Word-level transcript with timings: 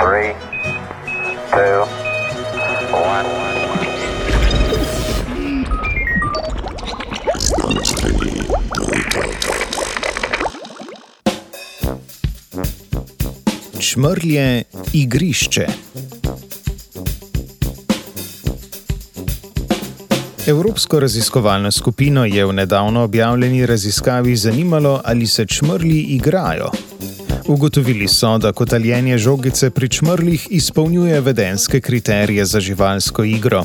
Three, 0.00 0.32
two, 1.52 1.84
one. 2.92 3.28
Čmrlje 13.78 14.62
igrišče. 14.92 15.66
Evropsko 20.46 21.00
raziskovalno 21.00 21.70
skupino 21.70 22.24
je 22.24 22.46
v 22.46 22.52
nedavno 22.52 23.02
objavljeni 23.02 23.66
raziskavi 23.66 24.36
zanimalo, 24.36 25.00
ali 25.04 25.26
se 25.26 25.46
čmrlji 25.46 26.00
igrajo. 26.00 26.70
Ugotovili 27.50 28.08
so, 28.08 28.38
da 28.38 28.52
kotaljenje 28.52 29.18
žogice 29.18 29.70
pri 29.70 29.88
čmrlih 29.88 30.46
izpolnjuje 30.50 31.20
vedenske 31.20 31.80
kriterije 31.80 32.44
za 32.44 32.60
živalsko 32.60 33.24
igro. 33.24 33.64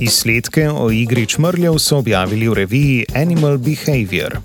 Izsledke 0.00 0.70
o 0.70 0.90
igri 0.90 1.26
čmrljev 1.26 1.78
so 1.78 1.98
objavili 1.98 2.48
v 2.48 2.54
reviji 2.54 3.04
Animal 3.14 3.58
Behavior. 3.58 4.38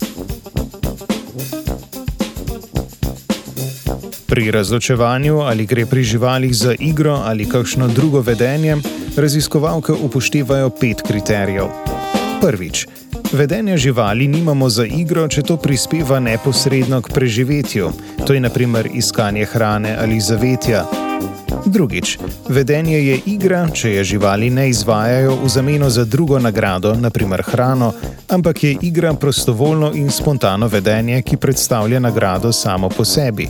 Pri 4.28 4.52
razločevanju, 4.52 5.40
ali 5.40 5.66
gre 5.66 5.86
pri 5.86 6.04
živalih 6.04 6.56
za 6.56 6.76
igro 6.80 7.22
ali 7.26 7.50
kakšno 7.50 7.88
drugo 7.88 8.22
vedenje, 8.22 8.78
raziskovalke 9.18 9.92
upoštevajo 9.92 10.70
pet 10.70 11.02
kriterijev. 11.08 11.72
Prvič, 12.42 12.88
vedenje 13.34 13.78
živali 13.78 14.28
nimamo 14.28 14.70
za 14.70 14.86
igro, 14.86 15.28
če 15.28 15.42
to 15.42 15.58
prispeva 15.58 16.20
neposredno 16.20 17.02
k 17.02 17.14
preživetju, 17.14 17.92
to 18.28 18.34
je 18.34 18.40
naprimer 18.40 18.90
iskanje 18.94 19.46
hrane 19.46 19.98
ali 20.02 20.20
zavetja. 20.20 20.86
Drugič, 21.66 22.18
vedenje 22.50 23.00
je 23.00 23.20
igra, 23.26 23.68
če 23.74 23.92
je 23.92 24.04
živali 24.04 24.50
ne 24.50 24.70
izvajajo 24.70 25.36
v 25.44 25.50
zameno 25.50 25.90
za 25.90 26.06
drugo 26.06 26.40
nagrado, 26.40 26.94
naprimer 26.94 27.44
hrano, 27.44 27.94
ampak 28.30 28.64
je 28.64 28.78
igra 28.82 29.14
prostovoljno 29.14 29.92
in 29.96 30.12
spontano 30.12 30.68
vedenje, 30.68 31.22
ki 31.22 31.38
predstavlja 31.38 32.00
nagrado 32.00 32.52
samo 32.52 32.90
po 32.90 33.06
sebi. 33.06 33.50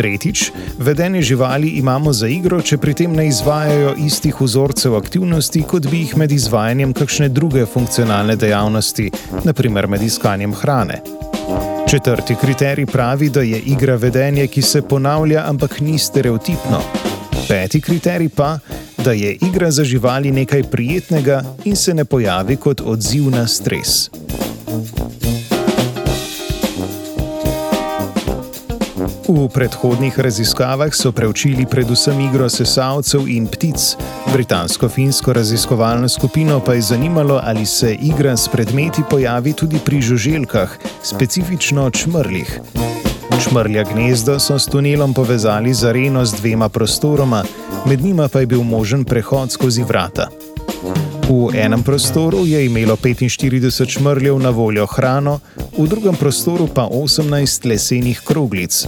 Tretjič, 0.00 0.52
vedenje 0.78 1.22
živali 1.22 1.68
imamo 1.68 2.12
za 2.12 2.28
igro, 2.28 2.62
če 2.62 2.78
pri 2.80 2.94
tem 2.96 3.12
ne 3.12 3.26
izvajajo 3.28 3.90
istih 4.00 4.38
vzorcev 4.40 4.94
aktivnosti, 4.96 5.60
kot 5.68 5.90
bi 5.92 5.98
jih 6.00 6.14
med 6.16 6.32
izvajanjem 6.32 6.94
kakšne 6.96 7.28
druge 7.28 7.66
funkcionalne 7.68 8.36
dejavnosti, 8.40 9.10
naprimer 9.44 9.90
med 9.92 10.02
iskanjem 10.02 10.54
hrane. 10.56 11.02
Četrti 11.90 12.38
kriterij 12.40 12.86
pravi, 12.86 13.28
da 13.28 13.44
je 13.44 13.60
igra 13.74 13.98
vedenje, 14.00 14.46
ki 14.46 14.62
se 14.62 14.82
ponavlja, 14.82 15.44
ampak 15.46 15.80
ni 15.84 15.98
stereotipno. 15.98 16.80
Peti 17.48 17.80
kriterij 17.80 18.32
pa, 18.32 18.54
da 19.04 19.12
je 19.12 19.36
igra 19.50 19.70
za 19.70 19.84
živali 19.84 20.32
nekaj 20.32 20.62
prijetnega 20.62 21.42
in 21.64 21.76
se 21.76 21.94
ne 21.94 22.04
pojavi 22.04 22.56
kot 22.56 22.80
odziv 22.80 23.28
na 23.30 23.46
stres. 23.46 24.08
V 29.30 29.46
predhodnih 29.46 30.18
raziskavah 30.18 30.90
so 30.90 31.12
preučili 31.14 31.62
predvsem 31.62 32.18
igro 32.20 32.48
sesalcev 32.50 33.28
in 33.30 33.46
ptic. 33.46 33.94
Britansko-finsko 34.32 35.32
raziskovalno 35.32 36.08
skupino 36.08 36.58
pa 36.58 36.74
je 36.74 36.82
zanimalo, 36.82 37.38
ali 37.44 37.66
se 37.66 37.94
igra 37.94 38.36
s 38.36 38.48
predmeti 38.48 39.02
pojavi 39.10 39.52
tudi 39.52 39.78
pri 39.84 40.02
žuželkah, 40.02 40.78
specifično 41.02 41.90
čmrlih. 41.90 42.60
Čmrlja 43.44 43.84
gnezdo 43.84 44.38
so 44.38 44.58
s 44.58 44.66
tunelom 44.66 45.14
povezali 45.14 45.74
z 45.74 45.84
areno 45.84 46.24
z 46.24 46.34
dvema 46.40 46.68
prostoroma, 46.68 47.44
med 47.86 48.00
njima 48.00 48.28
pa 48.28 48.40
je 48.40 48.46
bil 48.46 48.62
možen 48.62 49.04
prehod 49.04 49.52
skozi 49.52 49.82
vrata. 49.82 50.26
V 51.30 51.54
enem 51.54 51.82
prostoru 51.82 52.46
je 52.46 52.66
imelo 52.66 52.96
45 52.96 53.86
čmrljev 53.86 54.38
na 54.38 54.50
voljo 54.50 54.86
hrano, 54.86 55.38
v 55.78 55.86
drugem 55.86 56.16
prostoru 56.16 56.66
pa 56.66 56.82
18 56.82 57.66
lesenih 57.66 58.20
kroglic. 58.26 58.86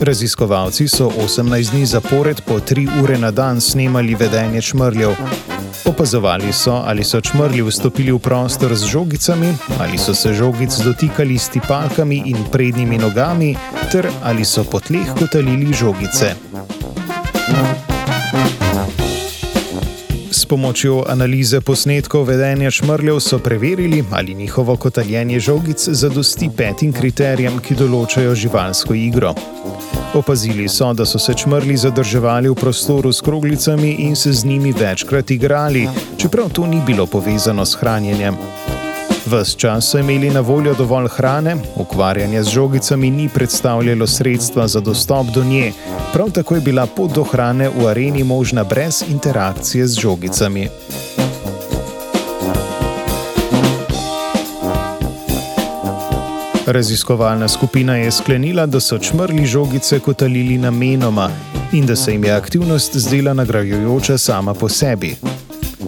Raziskovalci 0.00 0.88
so 0.88 1.08
18 1.08 1.70
dni 1.70 1.86
zapored 1.86 2.40
po 2.44 2.60
3 2.60 3.02
ure 3.02 3.18
na 3.18 3.30
dan 3.30 3.60
snemali 3.60 4.14
vedenje 4.14 4.62
čmrljev. 4.62 5.10
Opazovali 5.84 6.52
so, 6.52 6.82
ali 6.84 7.04
so 7.04 7.20
čmrlji 7.20 7.62
vstopili 7.62 8.12
v 8.12 8.18
prostor 8.18 8.74
z 8.74 8.84
žogicami, 8.84 9.54
ali 9.80 9.98
so 9.98 10.14
se 10.14 10.34
žogic 10.34 10.78
dotikali 10.84 11.38
s 11.38 11.48
tipalkami 11.48 12.22
in 12.26 12.36
prednjimi 12.52 12.98
nogami, 12.98 13.56
ter 13.92 14.10
ali 14.22 14.44
so 14.44 14.64
po 14.64 14.80
tleh 14.80 15.08
kotalili 15.18 15.72
žogice. 15.72 16.36
S 20.46 20.48
pomočjo 20.48 21.02
analize 21.10 21.58
posnetkov 21.60 22.28
vedenja 22.28 22.70
čmrljev 22.70 23.16
so 23.20 23.38
preverili, 23.38 24.04
ali 24.10 24.34
njihovo 24.34 24.76
kotaljenje 24.76 25.40
žogic 25.40 25.88
zadosti 25.88 26.50
petim 26.56 26.92
kriterijem, 26.92 27.58
ki 27.58 27.74
določajo 27.74 28.34
živalsko 28.34 28.94
igro. 28.94 29.32
Opazili 30.14 30.68
so, 30.68 30.92
da 30.94 31.02
so 31.02 31.18
se 31.18 31.34
čmrli 31.34 31.76
zadrževali 31.76 32.52
v 32.52 32.54
prostoru 32.54 33.10
s 33.12 33.26
kroglicami 33.26 33.90
in 34.06 34.14
se 34.16 34.32
z 34.32 34.46
njimi 34.46 34.70
večkrat 34.72 35.30
igrali, 35.30 35.88
čeprav 36.16 36.54
to 36.54 36.66
ni 36.66 36.78
bilo 36.86 37.06
povezano 37.10 37.66
s 37.66 37.74
hranjenjem. 37.82 38.38
Ves 39.26 39.56
čas 39.56 39.90
so 39.90 39.98
imeli 39.98 40.30
na 40.30 40.40
voljo 40.40 40.74
dovolj 40.74 41.08
hrane, 41.08 41.56
ukvarjanje 41.76 42.42
z 42.42 42.48
žogicami 42.48 43.10
ni 43.10 43.28
predstavljalo 43.28 44.06
sredstva 44.06 44.68
za 44.68 44.80
dostop 44.80 45.26
do 45.26 45.44
nje, 45.44 45.72
prav 46.12 46.30
tako 46.30 46.54
je 46.54 46.60
bila 46.60 46.86
pot 46.86 47.12
do 47.14 47.22
hrane 47.22 47.68
v 47.68 47.86
areni 47.86 48.24
možna 48.24 48.64
brez 48.64 49.04
interakcije 49.08 49.86
z 49.86 50.00
žogicami. 50.00 50.68
Raziskovalna 56.66 57.48
skupina 57.48 57.96
je 57.96 58.10
sklenila, 58.10 58.66
da 58.66 58.80
so 58.80 58.98
čmrli 58.98 59.46
žogice 59.46 60.00
kotalili 60.00 60.58
namenoma 60.58 61.30
in 61.72 61.86
da 61.86 61.96
se 61.96 62.12
jim 62.12 62.24
je 62.24 62.32
aktivnost 62.32 62.96
zdela 62.96 63.34
nagrajujoča 63.34 64.18
sama 64.18 64.54
po 64.54 64.68
sebi. 64.68 65.16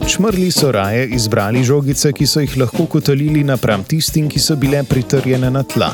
Čmrli 0.09 0.51
so 0.51 0.73
raje 0.73 1.07
izbrali 1.07 1.65
žogice, 1.65 2.13
ki 2.13 2.27
so 2.27 2.41
jih 2.41 2.57
lahko 2.57 2.87
kotalili 2.87 3.43
napram 3.45 3.85
tistim, 3.85 4.29
ki 4.29 4.41
so 4.41 4.57
bile 4.57 4.81
pritrjene 4.83 5.51
na 5.51 5.63
tla. 5.63 5.91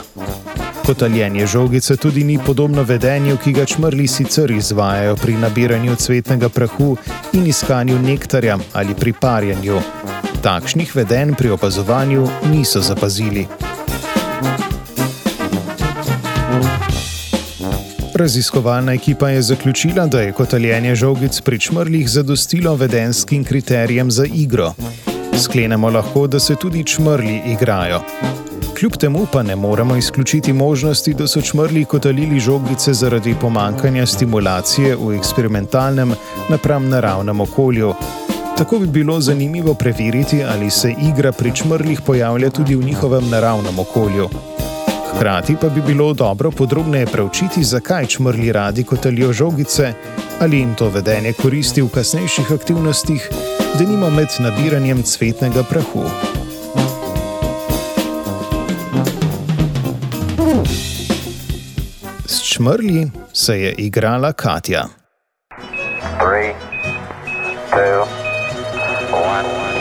Kotaljenje 0.86 1.46
žogice 1.46 1.96
tudi 1.96 2.24
ni 2.24 2.38
podobno 2.46 2.82
vedenju, 2.82 3.36
ki 3.44 3.52
ga 3.52 3.64
čmrli 3.64 4.06
sicer 4.08 4.50
izvajajo 4.50 5.16
pri 5.16 5.34
nabiranju 5.34 5.96
cvetnega 5.96 6.48
prahu 6.48 6.96
in 7.32 7.46
iskanju 7.46 7.98
nektarja 7.98 8.58
ali 8.72 8.94
pri 8.94 9.12
parjenju. 9.12 9.80
Takšnih 10.42 10.96
vedenj 10.96 11.34
pri 11.34 11.50
opazovanju 11.50 12.28
niso 12.52 12.80
zapazili. 12.80 13.46
Raziskovalna 18.14 18.92
ekipa 18.92 19.28
je 19.28 19.42
zaključila, 19.42 20.06
da 20.06 20.20
je 20.20 20.32
kotaljenje 20.32 20.94
žogic 20.94 21.40
pri 21.40 21.58
čmrlih 21.58 22.10
zadostilo 22.10 22.74
vedenskim 22.76 23.44
kriterijem 23.44 24.10
za 24.10 24.26
igro. 24.34 24.72
Sklenemo 25.42 25.90
lahko, 25.90 26.26
da 26.26 26.40
se 26.40 26.54
tudi 26.54 26.84
čmrli 26.84 27.40
igrajo. 27.46 28.00
Kljub 28.78 28.92
temu 28.92 29.26
pa 29.32 29.42
ne 29.42 29.56
moremo 29.56 29.96
izključiti 29.96 30.52
možnosti, 30.52 31.14
da 31.14 31.26
so 31.26 31.40
čmrli 31.40 31.84
kotalili 31.84 32.40
žogice 32.40 32.92
zaradi 32.92 33.34
pomankanja 33.40 34.06
stimulacije 34.06 34.96
v 34.96 35.16
eksperimentalnem 35.16 36.14
napram 36.50 36.88
naravnem 36.88 37.40
okolju. 37.40 37.94
Tako 38.58 38.78
bi 38.78 38.86
bilo 38.86 39.20
zanimivo 39.20 39.74
preveriti, 39.74 40.44
ali 40.44 40.70
se 40.70 40.94
igra 41.08 41.32
pri 41.32 41.52
čmrlih 41.54 42.00
pojavlja 42.00 42.50
tudi 42.50 42.76
v 42.76 42.84
njihovem 42.84 43.30
naravnem 43.30 43.78
okolju. 43.78 44.53
Hkrati 45.16 45.56
pa 45.60 45.68
bi 45.68 45.80
bilo 45.80 46.12
dobro 46.12 46.50
podrobneje 46.50 47.06
preučiti, 47.06 47.64
zakaj 47.64 48.06
čmrli 48.06 48.52
radi 48.52 48.84
kotalijo 48.84 49.32
žogice, 49.32 49.92
ali 50.40 50.58
jim 50.58 50.74
to 50.74 50.88
vedenje 50.88 51.32
koristi 51.32 51.82
v 51.82 51.88
kasnejših 51.88 52.52
aktivnostih, 52.52 53.28
da 53.78 53.84
nima 53.84 54.10
med 54.10 54.28
nabiranjem 54.38 55.02
cvetnega 55.02 55.62
prahu. 55.62 56.04
S 62.26 62.42
čmrli 62.42 63.10
se 63.32 63.60
je 63.60 63.74
igrala 63.78 64.32
Katja. 64.32 64.84
Three, 66.18 66.54
two, 67.70 68.06
one. 69.10 69.73